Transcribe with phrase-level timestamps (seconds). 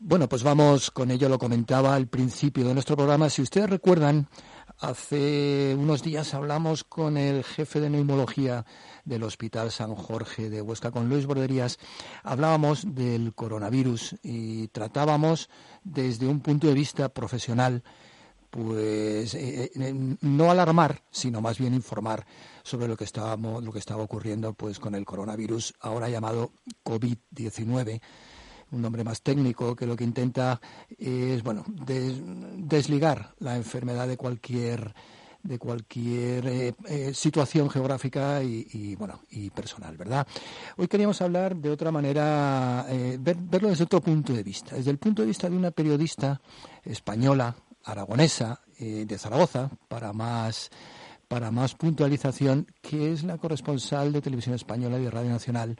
[0.00, 3.28] Bueno, pues vamos con ello, lo comentaba al principio de nuestro programa.
[3.30, 4.28] Si ustedes recuerdan,
[4.78, 8.64] hace unos días hablamos con el jefe de neumología
[9.04, 11.80] del Hospital San Jorge de Huesca, con Luis Borderías.
[12.22, 15.50] Hablábamos del coronavirus y tratábamos
[15.82, 17.82] desde un punto de vista profesional
[18.50, 22.24] pues eh, eh, no alarmar, sino más bien informar
[22.62, 26.52] sobre lo que estábamos, lo que estaba ocurriendo pues con el coronavirus, ahora llamado
[26.84, 28.00] COVID-19
[28.70, 30.60] un nombre más técnico que lo que intenta
[30.98, 34.94] es bueno desligar la enfermedad de cualquier
[35.42, 40.26] de cualquier eh, eh, situación geográfica y, bueno y personal, ¿verdad?
[40.76, 44.98] Hoy queríamos hablar de otra manera, eh, verlo desde otro punto de vista, desde el
[44.98, 46.40] punto de vista de una periodista
[46.84, 47.54] española,
[47.84, 50.70] aragonesa, de Zaragoza, para más
[51.26, 55.76] para más puntualización, que es la corresponsal de Televisión Española y de Radio Nacional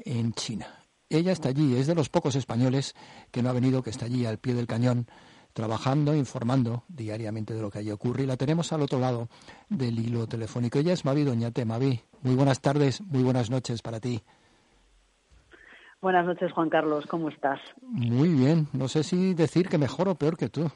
[0.00, 0.79] en China.
[1.12, 2.94] Ella está allí, es de los pocos españoles
[3.32, 5.08] que no ha venido, que está allí al pie del cañón,
[5.52, 8.22] trabajando, informando diariamente de lo que allí ocurre.
[8.22, 9.28] Y la tenemos al otro lado
[9.68, 10.78] del hilo telefónico.
[10.78, 11.64] Ella es Mavi Doñate.
[11.64, 14.22] Mavi, muy buenas tardes, muy buenas noches para ti.
[16.00, 17.04] Buenas noches, Juan Carlos.
[17.06, 17.58] ¿Cómo estás?
[17.82, 18.68] Muy bien.
[18.72, 20.70] No sé si decir que mejor o peor que tú.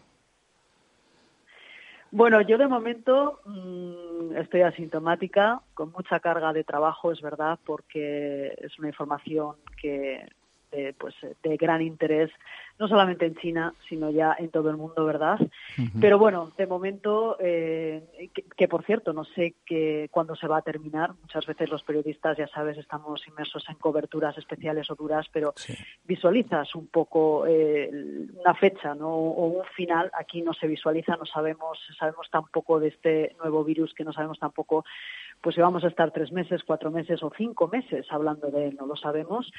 [2.16, 8.54] Bueno, yo de momento mm, estoy asintomática, con mucha carga de trabajo, es verdad, porque
[8.56, 10.24] es una información que
[10.70, 11.12] de, pues,
[11.42, 12.30] de gran interés
[12.78, 15.38] no solamente en China, sino ya en todo el mundo, ¿verdad?
[16.00, 20.62] Pero bueno, de momento, eh, que, por cierto, no sé que, cuándo se va a
[20.62, 21.12] terminar.
[21.22, 25.54] Muchas veces los periodistas, ya sabes, estamos inmersos en coberturas especiales o duras, pero
[26.04, 27.90] visualizas un poco eh,
[28.40, 29.08] una fecha ¿no?
[29.08, 30.10] o un final.
[30.18, 34.38] Aquí no se visualiza, no sabemos, sabemos tampoco de este nuevo virus que no sabemos
[34.40, 34.84] tampoco
[35.40, 38.76] pues si vamos a estar tres meses, cuatro meses o cinco meses hablando de él,
[38.80, 39.52] no lo sabemos.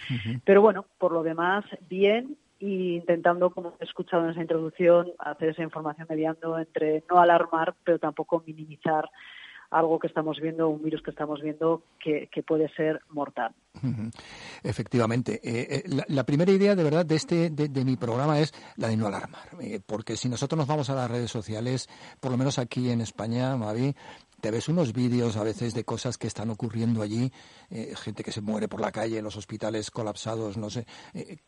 [0.44, 5.50] Pero bueno, por lo demás, bien y intentando, como he escuchado en esa introducción, hacer
[5.50, 9.10] esa información mediando entre no alarmar, pero tampoco minimizar
[9.70, 13.54] algo que estamos viendo, un virus que estamos viendo que, puede ser mortal.
[14.64, 15.40] Efectivamente.
[15.44, 18.98] Eh, eh, la, primera idea, de verdad, de, este, de, mi programa es la de
[18.98, 19.50] no alarmar.
[19.60, 23.02] Eh, porque si nosotros nos vamos a las redes sociales, por lo menos aquí en
[23.02, 23.96] España, Mavi,
[24.42, 27.32] te ves unos vídeos a veces de cosas que están ocurriendo allí,
[27.70, 30.86] gente que se muere por la calle, los hospitales colapsados, no sé,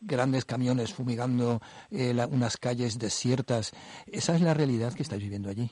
[0.00, 1.60] grandes camiones fumigando
[1.90, 3.72] unas calles desiertas.
[4.06, 5.70] ¿Esa es la realidad que estáis viviendo allí?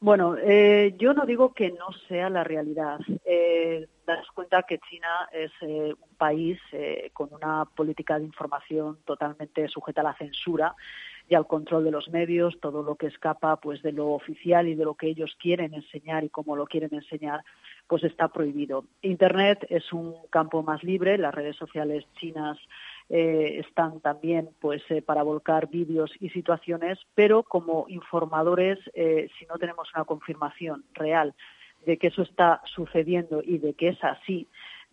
[0.00, 0.36] Bueno,
[0.96, 3.00] yo no digo que no sea la realidad.
[3.24, 6.58] Eh, das cuenta que China es un país
[7.12, 10.74] con una política de información totalmente sujeta a la censura
[11.30, 14.74] y al control de los medios, todo lo que escapa pues de lo oficial y
[14.74, 17.44] de lo que ellos quieren enseñar y cómo lo quieren enseñar,
[17.86, 18.84] pues está prohibido.
[19.00, 22.58] Internet es un campo más libre, las redes sociales chinas
[23.10, 29.46] eh, están también pues eh, para volcar vídeos y situaciones, pero como informadores, eh, si
[29.46, 31.34] no tenemos una confirmación real
[31.84, 34.48] de que eso está sucediendo y de que es así,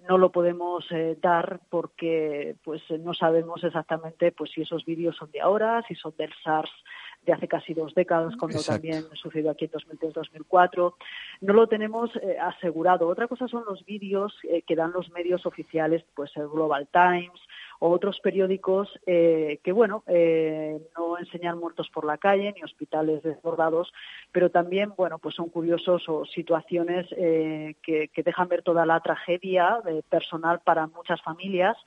[0.08, 5.32] no lo podemos eh, dar porque pues no sabemos exactamente pues si esos vídeos son
[5.32, 6.72] de ahora, si son del SARS
[7.26, 10.94] de hace casi dos décadas, cuando también sucedió aquí en 2003-2004.
[11.42, 13.08] No lo tenemos eh, asegurado.
[13.08, 17.42] Otra cosa son los vídeos eh, que dan los medios oficiales, pues el Global Times,
[17.80, 23.24] o otros periódicos eh, que, bueno, eh, no enseñan muertos por la calle ni hospitales
[23.24, 23.94] desbordados,
[24.32, 29.80] pero también, bueno, pues son curiosos o situaciones eh, que, dejan ver toda la tragedia
[30.10, 31.78] personal para muchas familias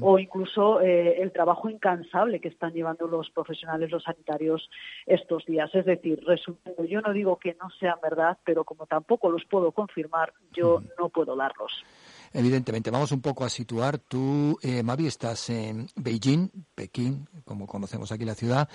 [0.00, 4.70] o incluso el trabajo incansable que están llevando los profesionales, los sanitarios
[5.06, 5.74] estos días.
[5.74, 9.72] Es decir, resumiendo, yo no digo que no sean verdad, pero como tampoco los puedo
[9.72, 11.84] confirmar, yo no puedo darlos.
[12.32, 13.98] Evidentemente, vamos un poco a situar.
[13.98, 18.68] Tú, eh, Mavi, estás en Beijing, Pekín, como conocemos aquí la ciudad.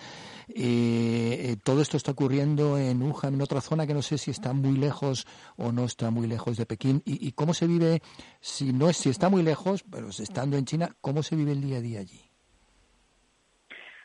[0.49, 4.31] Eh, eh, todo esto está ocurriendo en Wuhan, en otra zona que no sé si
[4.31, 7.01] está muy lejos o no está muy lejos de Pekín.
[7.05, 8.01] ¿Y, cómo se vive,
[8.41, 11.61] si no es, si está muy lejos, pero estando en China, cómo se vive el
[11.61, 12.19] día a día allí?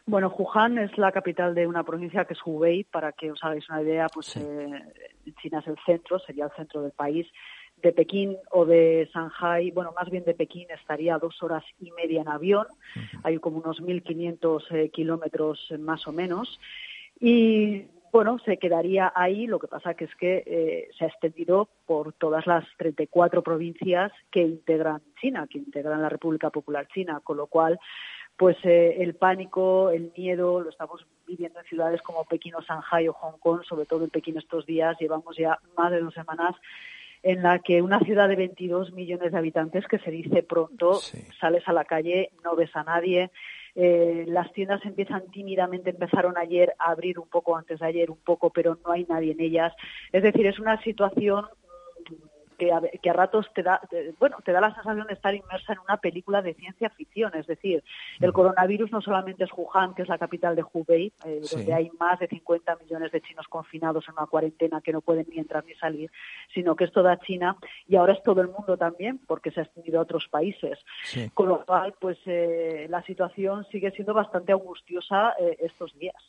[0.06, 3.69] Bueno, Wuhan es la capital de una provincia que es Hubei, para que os hagáis
[3.69, 4.32] una idea, pues
[5.43, 7.26] China es el centro, sería el centro del país
[7.82, 12.23] de Pekín o de Shanghai, bueno, más bien de Pekín estaría dos horas y media
[12.23, 12.67] en avión,
[13.23, 16.61] hay como unos 1.500 eh, kilómetros eh, más o menos,
[17.19, 21.69] y bueno, se quedaría ahí, lo que pasa que es que eh, se ha extendido
[21.87, 27.37] por todas las 34 provincias que integran China, que integran la República Popular China, con
[27.37, 27.79] lo cual
[28.37, 33.12] pues el pánico, el miedo, lo estamos viviendo en ciudades como Pekín o Shanghai o
[33.12, 36.56] Hong Kong, sobre todo en Pekín estos días, llevamos ya más de dos semanas
[37.22, 40.94] en la que una ciudad de 22 millones de habitantes, que se dice pronto,
[41.40, 43.31] sales a la calle, no ves a nadie,
[43.76, 48.19] Eh, las tiendas empiezan tímidamente, empezaron ayer a abrir un poco antes de ayer, un
[48.19, 49.72] poco, pero no hay nadie en ellas.
[50.11, 51.46] Es decir, es una situación
[52.61, 53.81] que a, ratos te da,
[54.19, 57.35] bueno, te da la sensación de estar inmersa en una película de ciencia ficción.
[57.35, 57.83] Es decir,
[58.21, 61.91] el coronavirus no solamente es Wuhan, que es la capital de Hubei, eh, donde hay
[61.99, 65.65] más de 50 millones de chinos confinados en una cuarentena que no pueden ni entrar
[65.65, 66.11] ni salir,
[66.53, 67.57] sino que es toda China
[67.89, 70.79] y ahora es todo el mundo también, porque se ha extendido a otros países.
[71.33, 76.23] Con lo cual, pues eh, la situación sigue siendo bastante angustiosa eh, estos días.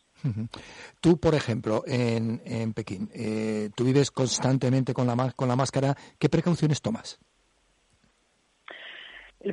[1.00, 5.98] Tú, por ejemplo, en, en Pekín, eh, tú vives constantemente con la, con la máscara.
[6.20, 7.20] ¿Qué precauciones tomas?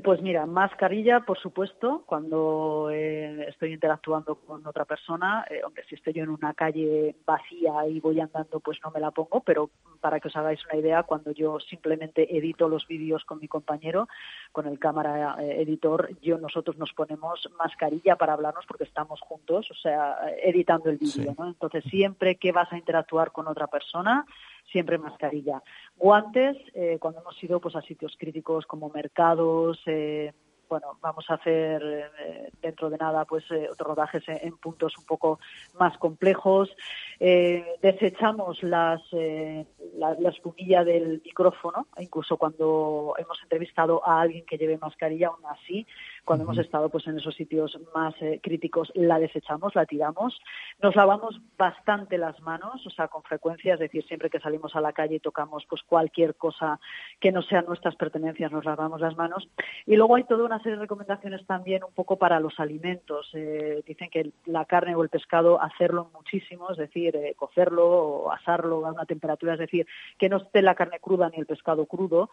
[0.05, 5.47] Pues mira, mascarilla, por supuesto, cuando eh, estoy interactuando con otra persona.
[5.49, 9.01] Eh, hombre, si estoy yo en una calle vacía y voy andando, pues no me
[9.01, 9.71] la pongo, pero
[10.03, 14.09] para que os hagáis una idea, cuando yo simplemente edito los vídeos con mi compañero,
[14.53, 19.71] con el cámara eh, editor, yo nosotros nos ponemos mascarilla para hablarnos porque estamos juntos,
[19.71, 21.49] o sea, editando el vídeo, ¿no?
[21.49, 24.27] Entonces, siempre que vas a interactuar con otra persona,
[24.71, 25.63] siempre mascarilla.
[25.97, 30.33] Guantes, eh, cuando hemos ido pues, a sitios críticos como mercados, eh,
[30.69, 31.83] bueno, vamos a hacer
[32.19, 35.41] eh, dentro de nada pues otros rodajes en, puntos un poco
[35.81, 36.69] más complejos.
[37.19, 44.77] desechamos las, la, la, espumilla del micrófono, incluso cuando hemos entrevistado a alguien que lleve
[44.77, 45.87] mascarilla, aún así
[46.29, 50.39] cuando hemos estado pues en esos sitios más eh, críticos la desechamos, la tiramos.
[50.83, 54.83] Nos lavamos bastante las manos, o sea, con frecuencia, es decir, siempre que salimos a
[54.83, 56.81] la calle y tocamos pues cualquier cosa
[57.19, 59.49] que no sean nuestras pertenencias, nos lavamos las manos.
[59.87, 63.31] Y luego hay toda una serie de recomendaciones también un poco para los alimentos.
[63.33, 68.33] Eh, dicen que la carne o el pescado hacerlo muchísimo, es decir, eh, cocerlo o
[68.33, 69.87] asarlo a una temperatura, es decir,
[70.19, 72.29] que no esté la carne cruda ni el pescado crudo.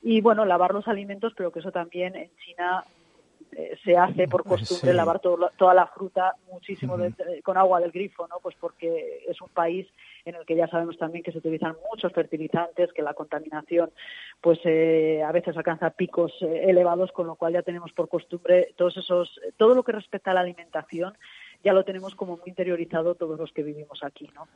[0.00, 2.84] Y bueno, lavar los alimentos, pero que eso también en China
[3.56, 6.96] eh, se hace por costumbre lavar toda la fruta muchísimo
[7.42, 8.36] con agua del grifo, ¿no?
[8.42, 9.86] Pues porque es un país
[10.24, 13.92] en el que ya sabemos también que se utilizan muchos fertilizantes, que la contaminación
[14.40, 18.74] pues eh, a veces alcanza picos eh, elevados, con lo cual ya tenemos por costumbre
[18.76, 21.16] todos esos todo lo que respecta a la alimentación
[21.64, 24.46] ya lo tenemos como muy interiorizado todos los que vivimos aquí, ¿no?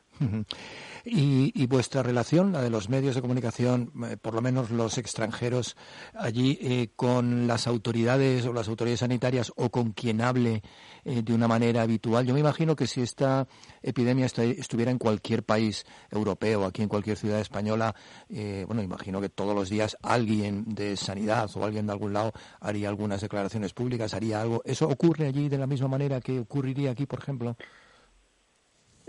[1.05, 5.77] y, vuestra relación, la de los medios de comunicación, eh, por lo menos los extranjeros
[6.15, 10.63] allí, eh, con las autoridades o las autoridades sanitarias o con quien hable
[11.05, 12.27] eh, de una manera habitual.
[12.27, 13.47] Yo me imagino que si esta
[13.83, 17.95] epidemia estuviera en cualquier país europeo, aquí en cualquier ciudad española,
[18.29, 22.89] bueno, imagino que todos los días alguien de sanidad o alguien de algún lado haría
[22.89, 24.63] algunas declaraciones públicas, haría algo.
[24.65, 27.57] ¿Eso ocurre allí de la misma manera que ocurriría por ejemplo?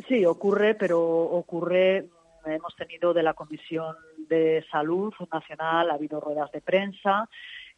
[0.07, 2.07] Sí, ocurre, pero ocurre.
[2.45, 3.95] Hemos tenido de la Comisión
[4.29, 7.29] de Salud Nacional, ha habido ruedas de prensa,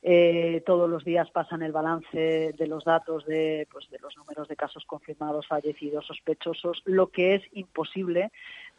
[0.03, 4.47] eh, todos los días pasan el balance de los datos de, pues, de los números
[4.47, 8.31] de casos confirmados, fallecidos, sospechosos, lo que es imposible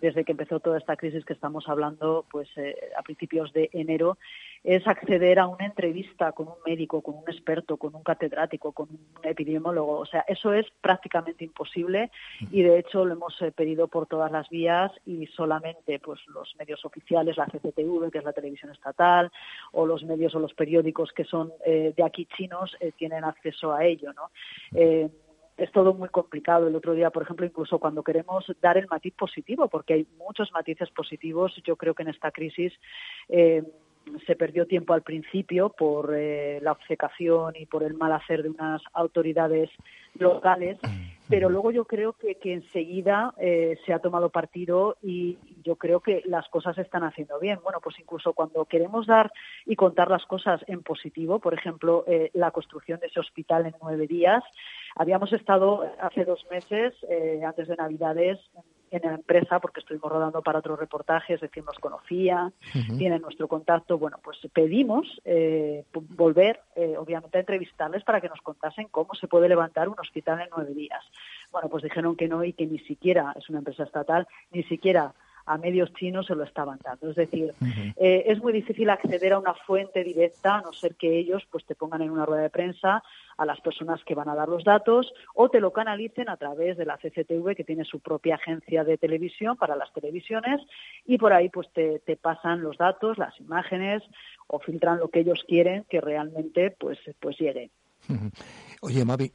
[0.03, 4.19] desde que empezó toda esta crisis que estamos hablando, pues eh, a principios de enero,
[4.65, 8.89] es acceder a una entrevista con un médico, con un experto, con un catedrático, con
[8.91, 9.99] un epidemiólogo.
[9.99, 12.11] O sea, eso es prácticamente imposible
[12.51, 16.53] y de hecho lo hemos eh, pedido por todas las vías y solamente pues los
[16.59, 19.31] medios oficiales, la CCTV, que es la televisión estatal,
[19.71, 23.85] o los medios o los periódicos que son eh, de aquí chinos tienen acceso a
[23.85, 24.31] ello, ¿no?
[25.57, 26.69] Es todo muy complicado.
[26.69, 30.51] El otro día, por ejemplo, incluso cuando queremos dar el matiz positivo, porque hay muchos
[30.53, 32.73] matices positivos, yo creo que en esta crisis
[33.29, 33.63] eh,
[34.27, 38.51] se perdió tiempo al principio por eh, la obcecación y por el mal hacer de
[38.51, 39.71] unas autoridades
[40.19, 40.79] locales,
[41.29, 46.01] pero luego yo creo que, que enseguida eh, se ha tomado partido y yo creo
[46.01, 47.61] que las cosas se están haciendo bien.
[47.63, 49.32] Bueno, pues incluso cuando queremos dar
[49.65, 53.75] y contar las cosas en positivo, por ejemplo, eh, la construcción de ese hospital en
[53.81, 54.44] nueve días,
[54.94, 56.94] habíamos estado hace dos meses,
[57.44, 58.39] antes de Navidades,
[58.93, 62.53] en la empresa porque estuvimos rodando para otros reportajes, es decir, nos conocía,
[62.99, 63.99] tienen nuestro contacto.
[63.99, 69.29] Bueno, pues pedimos eh, volver, eh, obviamente, a entrevistarles para que nos contasen cómo se
[69.29, 71.03] puede levantar un hospital en nueve días.
[71.51, 75.15] Bueno, pues dijeron que no y que ni siquiera es una empresa estatal, ni siquiera
[75.46, 77.11] a medios chinos se lo estaban dando.
[77.11, 77.55] Es decir,
[77.96, 81.65] eh, es muy difícil acceder a una fuente directa, a no ser que ellos pues
[81.65, 83.03] te pongan en una rueda de prensa
[83.37, 86.77] a las personas que van a dar los datos o te lo canalicen a través
[86.77, 90.61] de la CCTV que tiene su propia agencia de televisión para las televisiones
[91.06, 94.03] y por ahí pues te, te pasan los datos, las imágenes
[94.46, 97.70] o filtran lo que ellos quieren que realmente pues, pues llegue.
[98.81, 99.31] Oye, Mavi,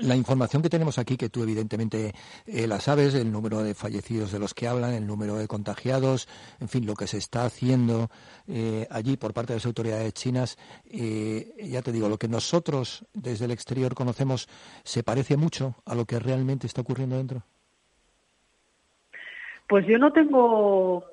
[0.00, 2.14] la información que tenemos aquí, que tú evidentemente
[2.46, 6.28] eh, la sabes, el número de fallecidos de los que hablan, el número de contagiados,
[6.60, 8.10] en fin, lo que se está haciendo
[8.48, 13.04] eh, allí por parte de las autoridades chinas, eh, ya te digo, lo que nosotros
[13.14, 14.48] desde el exterior conocemos
[14.82, 17.44] se parece mucho a lo que realmente está ocurriendo dentro.
[19.68, 21.04] Pues yo no tengo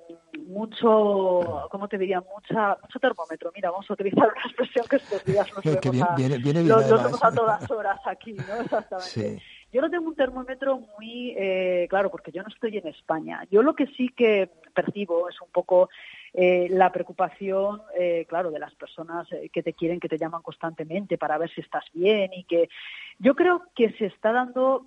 [0.48, 2.22] mucho, ¿cómo te diría?
[2.22, 3.52] Mucha, mucho termómetro.
[3.56, 6.36] Mira, vamos a utilizar una expresión que estos días nos vemos a, viene,
[6.72, 8.56] a todas horas aquí, ¿no?
[8.62, 9.42] Exactamente.
[9.72, 13.44] Yo no tengo un termómetro muy eh, claro porque yo no estoy en España.
[13.50, 15.90] Yo lo que sí que percibo es un poco
[16.32, 21.18] eh, la preocupación, eh, claro, de las personas que te quieren, que te llaman constantemente
[21.18, 22.70] para ver si estás bien y que
[23.18, 24.86] yo creo que se está dando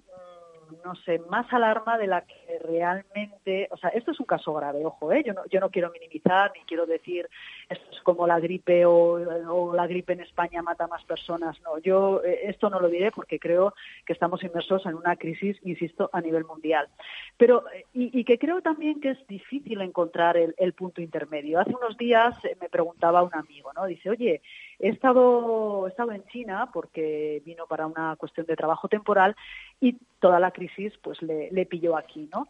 [0.85, 4.85] no sé, más alarma de la que realmente, o sea, esto es un caso grave,
[4.85, 5.23] ojo, ¿eh?
[5.25, 7.29] yo, no, yo no quiero minimizar ni quiero decir
[7.69, 12.23] esto es como la gripe o, la gripe en España mata más personas, no, yo
[12.25, 16.21] eh, esto no lo diré porque creo que estamos inmersos en una crisis, insisto, a
[16.21, 16.89] nivel mundial.
[17.37, 21.61] Pero, eh, y, que creo también que es difícil encontrar el, el punto intermedio.
[21.61, 23.87] Hace unos días eh, me preguntaba un amigo, ¿no?
[23.87, 24.43] Dice, oye,
[24.79, 29.35] He estado, he estado en China porque vino para una cuestión de trabajo temporal
[29.81, 32.47] y toda la crisis pues le, le pilló aquí, ¿no?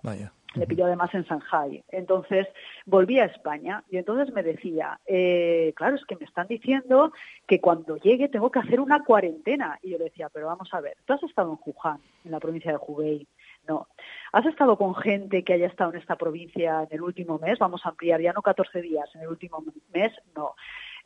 [0.55, 1.85] Le pilló además en Shanghai.
[1.89, 2.47] Entonces
[2.87, 7.13] volví a España y entonces me decía, eh, claro, es que me están diciendo
[7.47, 9.79] que cuando llegue tengo que hacer una cuarentena.
[9.83, 12.41] Y yo le decía, pero vamos a ver, tú has estado en Wuhan, en la
[12.41, 13.27] provincia de Hubei.
[13.69, 13.89] No.
[14.33, 17.59] ¿Has estado con gente que haya estado en esta provincia en el último mes?
[17.59, 20.55] Vamos a ampliar ya no 14 días, en el último mes, no.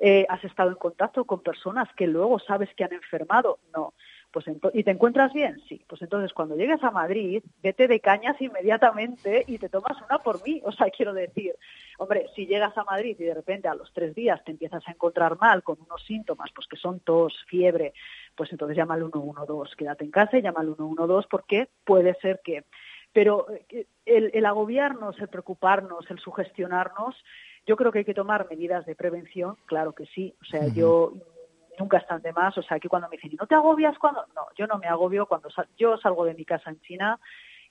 [0.02, 3.58] Eh, ¿Has estado en contacto con personas que luego sabes que han enfermado?
[3.74, 3.92] No.
[4.32, 5.60] Pues ¿Y te encuentras bien?
[5.68, 5.84] Sí.
[5.86, 10.42] Pues entonces cuando llegues a Madrid, vete de cañas inmediatamente y te tomas una por
[10.46, 10.62] mí.
[10.64, 11.54] O sea, quiero decir,
[11.98, 14.92] hombre, si llegas a Madrid y de repente a los tres días te empiezas a
[14.92, 17.92] encontrar mal con unos síntomas, pues que son tos, fiebre,
[18.34, 19.76] pues entonces llama al 112.
[19.76, 22.64] Quédate en casa y llama al 112 porque puede ser que...
[23.12, 27.16] Pero eh, el, el agobiarnos, el preocuparnos, el sugestionarnos,
[27.70, 30.34] yo creo que hay que tomar medidas de prevención, claro que sí.
[30.42, 31.12] O sea, yo
[31.78, 32.58] nunca están de más.
[32.58, 34.26] O sea, que cuando me dicen, ¿no te agobias cuando?
[34.34, 35.48] No, yo no me agobio cuando
[35.78, 37.20] yo salgo de mi casa en China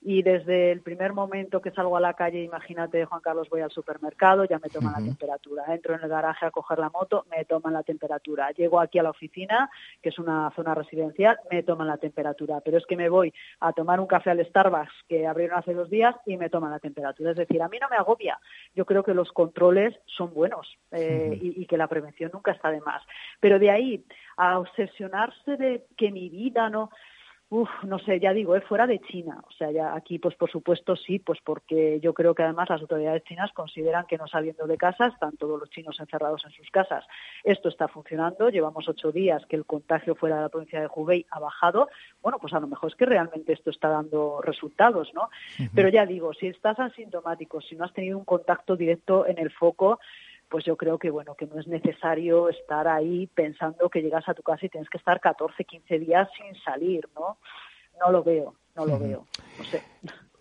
[0.01, 3.71] y desde el primer momento que salgo a la calle, imagínate, Juan Carlos, voy al
[3.71, 5.65] supermercado, ya me toman la temperatura.
[5.67, 8.51] Entro en el garaje a coger la moto, me toman la temperatura.
[8.51, 9.69] Llego aquí a la oficina,
[10.01, 12.61] que es una zona residencial, me toman la temperatura.
[12.61, 15.89] Pero es que me voy a tomar un café al Starbucks que abrieron hace dos
[15.89, 17.31] días y me toman la temperatura.
[17.31, 18.39] Es decir, a mí no me agobia.
[18.75, 22.71] Yo creo que los controles son buenos eh, y, y que la prevención nunca está
[22.71, 23.03] de más.
[23.41, 24.05] Pero de ahí
[24.37, 26.89] a obsesionarse de que mi vida no
[27.51, 29.43] Uf, no sé, ya digo, es fuera de China.
[29.47, 32.81] O sea, ya aquí, pues por supuesto sí, pues porque yo creo que además las
[32.81, 36.69] autoridades chinas consideran que no saliendo de casa están todos los chinos encerrados en sus
[36.69, 37.03] casas.
[37.43, 38.49] Esto está funcionando.
[38.49, 41.89] Llevamos ocho días que el contagio fuera de la provincia de Hubei ha bajado.
[42.21, 45.29] Bueno, pues a lo mejor es que realmente esto está dando resultados, ¿no?
[45.73, 49.49] Pero ya digo, si estás asintomático, si no has tenido un contacto directo en el
[49.49, 49.99] foco,
[50.49, 54.33] pues yo creo que bueno que no es necesario estar ahí pensando que llegas a
[54.33, 57.37] tu casa y tienes que estar 14, 15 días sin salir, ¿no?
[57.99, 59.25] No lo veo, no lo veo,
[59.57, 59.83] no sé.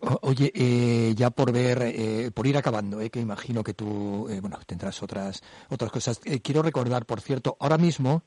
[0.00, 4.40] Oye, eh, ya por ver, eh, por ir acabando, eh, que imagino que tú, eh,
[4.40, 6.21] bueno, tendrás otras otras cosas.
[6.25, 8.23] Eh, quiero recordar, por cierto, ahora mismo,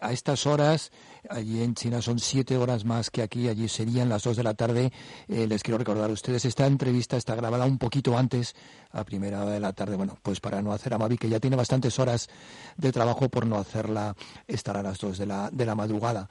[0.00, 0.90] a estas horas,
[1.30, 4.54] allí en China son siete horas más que aquí, allí serían las dos de la
[4.54, 4.92] tarde.
[5.28, 8.56] les quiero recordar a ustedes, esta entrevista está grabada un poquito antes,
[8.90, 11.38] a primera hora de la tarde, bueno, pues para no hacer a Mavi, que ya
[11.38, 12.28] tiene bastantes horas
[12.76, 16.28] de trabajo por no hacerla estar a las dos de la, de la madrugada,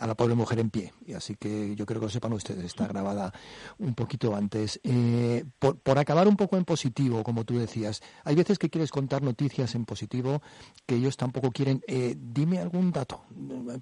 [0.00, 0.92] a la pobre mujer en pie.
[1.06, 3.21] Y así que yo creo que lo sepan ustedes, está grabada
[3.78, 4.80] un poquito antes.
[4.84, 9.22] Eh, por, acabar un poco en positivo, como tú decías, hay veces que quieres contar
[9.22, 10.42] noticias en positivo
[10.86, 11.82] que ellos tampoco quieren.
[11.86, 13.22] Eh, dime algún dato,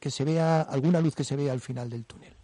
[0.01, 2.35] que se vea, alguna luz que se vea al final del túnel.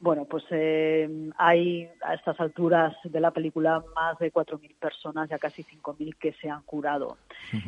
[0.00, 1.08] Bueno, pues eh,
[1.38, 6.32] hay a estas alturas de la película más de 4.000 personas, ya casi 5.000 que
[6.32, 7.18] se han curado.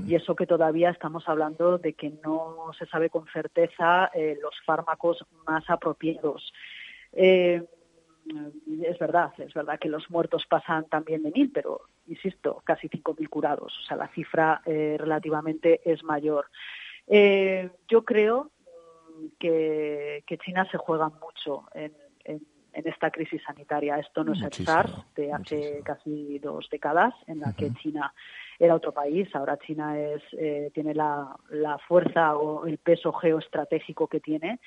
[0.04, 4.11] Y eso que todavía estamos hablando de que no se sabe con certeza
[4.43, 6.52] los fármacos más apropiados.
[7.14, 7.62] Eh,
[8.83, 13.14] es verdad, es verdad que los muertos pasan también de mil, pero insisto, casi cinco
[13.18, 13.76] mil curados.
[13.78, 16.47] O sea, la cifra eh, relativamente es mayor.
[17.06, 18.50] Eh, yo creo
[19.16, 21.92] mm, que, China se juega mucho en,
[22.73, 23.99] esta crisis sanitaria.
[23.99, 28.12] Esto no es el SARS de hace casi dos décadas, en la que China
[28.59, 29.28] era otro país.
[29.33, 30.23] Ahora China es,
[30.73, 34.59] tiene la, la fuerza o el peso geoestratégico que tiene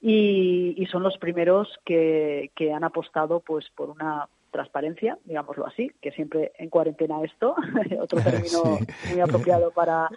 [0.00, 6.52] y, son los primeros que, han apostado pues por una transparencia, digámoslo así, que siempre
[6.58, 7.54] en cuarentena esto,
[8.00, 8.78] otro término
[9.10, 10.08] muy apropiado para...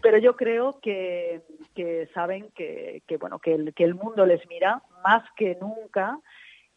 [0.00, 1.42] Pero yo creo que,
[1.74, 6.18] que saben que, que, bueno, que el, que el mundo les mira más que nunca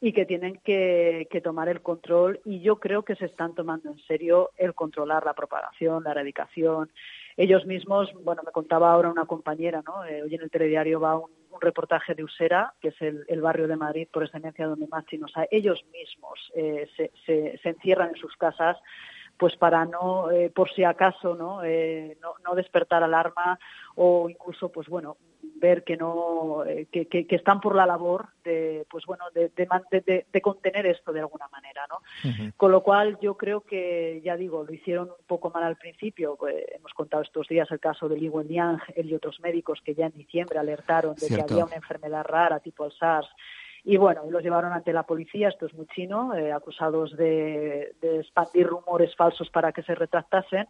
[0.02, 3.90] y que tienen que, que, tomar el control y yo creo que se están tomando
[3.90, 6.92] en serio el controlar la propagación, la erradicación.
[7.38, 10.06] Ellos mismos, bueno, me contaba ahora una compañera, ¿no?
[10.06, 13.68] Eh, hoy en el telediario va un, un reportaje de Usera, que es el, barrio
[13.68, 15.48] de Madrid por excelencia donde más chinos hay.
[15.52, 18.78] Ellos mismos eh, se, se, se encierran en sus casas
[19.38, 21.64] pues para no, eh, por si acaso, ¿no?
[21.64, 22.36] Eh, ¿no?
[22.46, 23.60] no despertar alarma
[23.96, 25.18] o incluso, pues bueno,
[25.56, 29.50] ver que no eh, que, que, que, están por la labor de pues bueno de,
[29.50, 32.54] de, de contener esto de alguna manera no uh -huh.
[32.58, 36.36] con lo cual yo creo que ya digo lo hicieron un poco mal al principio
[36.36, 39.96] pues, hemos contado estos días el caso de Li Wenliang él y otros médicos que
[39.96, 41.46] ya en diciembre alertaron de Cierto.
[41.46, 43.30] que había una enfermedad rara tipo el SARS
[43.88, 48.20] y bueno, los llevaron ante la policía, esto es muy chino, eh, acusados de, de
[48.22, 50.68] expandir rumores falsos para que se retractasen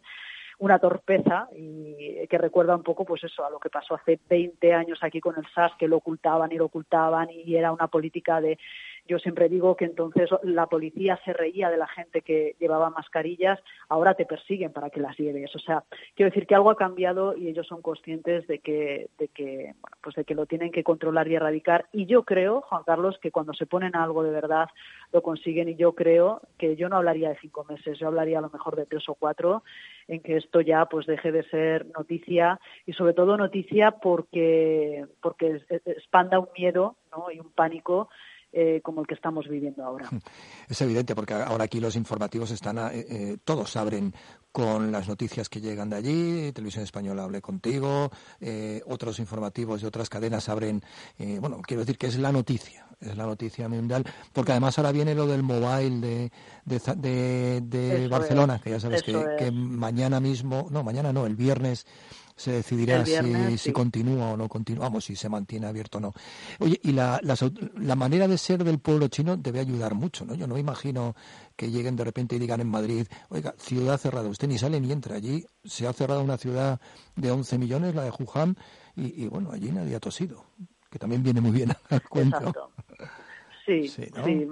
[0.58, 4.72] una torpeza y que recuerda un poco pues eso a lo que pasó hace 20
[4.72, 8.40] años aquí con el SAS que lo ocultaban y lo ocultaban y era una política
[8.40, 8.58] de
[9.06, 13.58] yo siempre digo que entonces la policía se reía de la gente que llevaba mascarillas,
[13.88, 15.54] ahora te persiguen para que las lleves.
[15.54, 15.84] O sea,
[16.14, 19.96] quiero decir que algo ha cambiado y ellos son conscientes de que, de que, bueno,
[20.02, 21.86] pues de que lo tienen que controlar y erradicar.
[21.92, 24.68] Y yo creo, Juan Carlos, que cuando se ponen a algo de verdad
[25.12, 25.68] lo consiguen.
[25.68, 28.76] Y yo creo que yo no hablaría de cinco meses, yo hablaría a lo mejor
[28.76, 29.62] de tres o cuatro,
[30.08, 35.60] en que esto ya pues deje de ser noticia y sobre todo noticia porque porque
[35.86, 37.30] expanda un miedo ¿no?
[37.30, 38.08] y un pánico
[38.52, 40.08] eh, como el que estamos viviendo ahora.
[40.68, 44.12] Es evidente, porque ahora aquí los informativos están, eh, eh, todos abren
[44.56, 48.10] con las noticias que llegan de allí, Televisión Española hable contigo,
[48.40, 50.80] eh, otros informativos de otras cadenas abren,
[51.18, 54.92] eh, bueno, quiero decir que es la noticia, es la noticia mundial, porque además ahora
[54.92, 56.32] viene lo del mobile de,
[56.64, 61.26] de, de, de Barcelona, es, que ya sabes que, que mañana mismo, no, mañana no,
[61.26, 61.86] el viernes
[62.36, 63.58] se decidirá viernes, si, sí.
[63.58, 66.12] si, continúa o no continúa, vamos, si se mantiene abierto o no.
[66.60, 67.34] Oye, y la, la,
[67.78, 70.34] la, manera de ser del pueblo chino debe ayudar mucho, ¿no?
[70.34, 71.16] Yo no me imagino
[71.56, 74.92] que lleguen de repente y digan en Madrid, oiga, ciudad cerrada, usted ni sale ni
[74.92, 76.78] entra allí, se ha cerrado una ciudad
[77.16, 78.56] de 11 millones, la de Wuhan,
[78.94, 80.44] y, y bueno, allí nadie ha tosido,
[80.90, 82.36] que también viene muy bien al cuento.
[82.36, 82.70] Exacto.
[83.64, 84.24] Sí, sí, ¿no?
[84.24, 84.46] sí,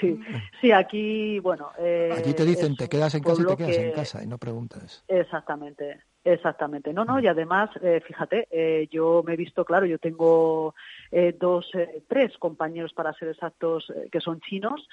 [0.00, 0.20] sí,
[0.60, 1.70] sí, aquí, bueno.
[1.78, 3.88] Eh, aquí te dicen, te quedas en casa y te quedas que...
[3.88, 5.04] en casa y no preguntas.
[5.06, 6.00] Exactamente,
[6.32, 6.92] exactamente.
[6.92, 10.74] No, no, y además, eh, fíjate, eh, yo me he visto, claro, yo tengo
[11.10, 11.70] eh, dos,
[12.08, 14.88] tres compañeros, para ser exactos, que son chinos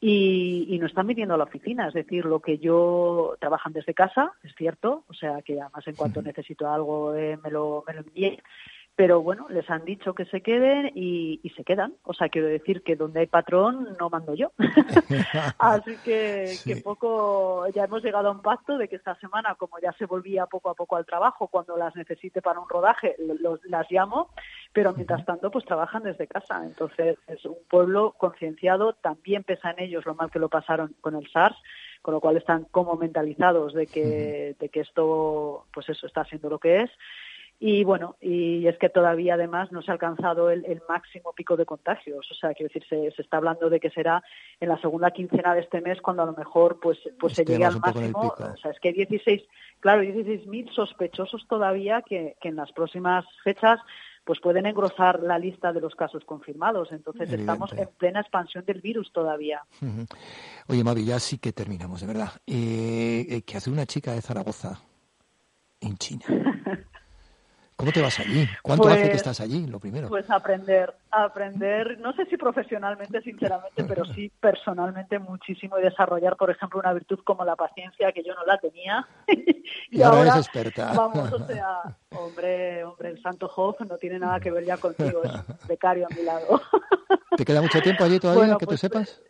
[0.00, 1.88] y, y no están viniendo a la oficina.
[1.88, 5.96] Es decir, lo que yo trabajan desde casa, es cierto, o sea que además en
[5.96, 8.38] cuanto necesito algo me lo, me lo envíen
[8.96, 11.94] pero bueno, les han dicho que se queden y, y, se quedan.
[12.02, 14.52] O sea, quiero decir que donde hay patrón no mando yo.
[15.58, 16.72] Así que, sí.
[16.72, 20.06] que poco, ya hemos llegado a un pacto de que esta semana, como ya se
[20.06, 24.30] volvía poco a poco al trabajo, cuando las necesite para un rodaje, los, las llamo,
[24.72, 26.64] pero mientras tanto, pues trabajan desde casa.
[26.64, 31.16] Entonces, es un pueblo concienciado, también pesa en ellos lo mal que lo pasaron con
[31.16, 31.56] el SARS,
[32.00, 36.48] con lo cual están como mentalizados de que, de que esto, pues eso está siendo
[36.48, 36.90] lo que es
[37.58, 41.56] y bueno, y es que todavía además no se ha alcanzado el, el máximo pico
[41.56, 42.30] de contagios.
[42.30, 44.22] O sea, quiero decir, se, se, está hablando de que será
[44.60, 47.64] en la segunda quincena de este mes cuando a lo mejor pues, pues se llegue
[47.64, 48.34] al máximo.
[48.38, 49.42] O sea, es que 16,
[49.80, 53.80] claro, 16.000 sospechosos todavía que, que en las próximas fechas
[54.26, 56.90] pues pueden engrosar la lista de los casos confirmados.
[56.90, 57.42] Entonces Evidente.
[57.42, 59.62] estamos en plena expansión del virus todavía.
[59.80, 60.08] Uh -huh.
[60.66, 62.30] Oye, Mavi, ya sí que terminamos, de verdad.
[62.44, 64.80] Eh, eh, ¿Qué hace una chica de Zaragoza
[65.80, 66.24] en China?
[67.76, 68.48] ¿Cómo te vas allí?
[68.62, 70.08] ¿Cuánto pues, hace que estás allí, lo primero?
[70.08, 76.50] Pues aprender, aprender, no sé si profesionalmente, sinceramente, pero sí personalmente muchísimo y desarrollar, por
[76.50, 79.06] ejemplo, una virtud como la paciencia, que yo no la tenía.
[79.28, 80.94] y, y, ahora, ahora eres experta.
[80.94, 85.22] Vamos, o sea, hombre, hombre, el Santo Hoff no tiene nada que ver ya contigo,
[85.22, 86.62] es un becario a mi lado.
[87.36, 89.20] ¿Te queda mucho tiempo allí todavía, bueno, que pues, tú sepas?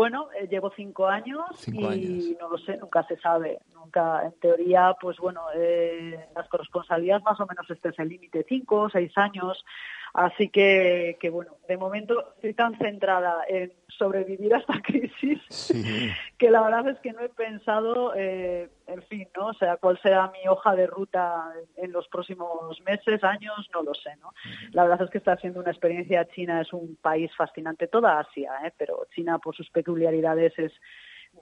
[0.00, 2.24] Bueno, eh, llevo cinco años cinco y años.
[2.40, 3.58] no lo sé, nunca se sabe.
[3.74, 8.46] Nunca, en teoría, pues bueno, eh, las corresponsalías más o menos este es el límite,
[8.48, 9.62] cinco o seis años.
[10.12, 16.10] Así que, que, bueno, de momento estoy tan centrada en sobrevivir a esta crisis sí.
[16.36, 19.48] que la verdad es que no he pensado, eh, en fin, ¿no?
[19.48, 23.94] O sea, cuál será mi hoja de ruta en los próximos meses, años, no lo
[23.94, 24.32] sé, ¿no?
[24.72, 26.26] La verdad es que está siendo una experiencia.
[26.28, 28.72] China es un país fascinante, toda Asia, ¿eh?
[28.76, 30.72] Pero China por sus peculiaridades es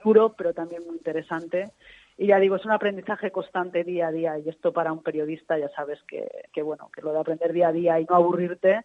[0.03, 1.71] duro, pero también muy interesante
[2.21, 4.37] y ya digo, es un aprendizaje constante día a día.
[4.37, 7.69] Y esto para un periodista ya sabes que, que bueno, que lo de aprender día
[7.69, 8.81] a día y no aburrirte,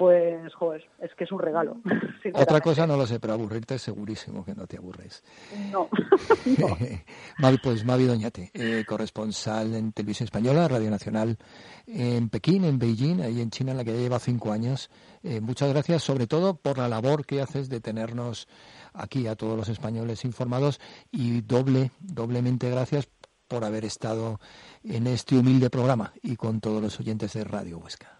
[0.00, 1.76] Pues, joder, es que es un regalo.
[2.32, 5.22] Otra cosa no lo sé, pero aburrirte es segurísimo que no te aburres.
[5.70, 5.90] No.
[7.38, 11.36] Mavi, pues Mavi Doñate, eh, corresponsal en Televisión Española, Radio Nacional
[11.86, 14.88] en Pekín, en Beijing, ahí en China, en la que ya lleva cinco años.
[15.22, 18.48] Eh, muchas gracias, sobre todo por la labor que haces de tenernos
[18.94, 23.06] aquí a todos los españoles informados y doble, doblemente gracias
[23.48, 24.40] por haber estado
[24.82, 28.19] en este humilde programa y con todos los oyentes de Radio Huesca.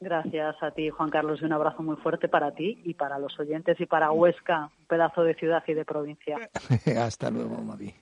[0.00, 3.38] Gracias a ti, Juan Carlos, y un abrazo muy fuerte para ti y para los
[3.38, 6.38] oyentes y para Huesca, un pedazo de ciudad y de provincia.
[6.98, 7.94] Hasta luego, Mavi.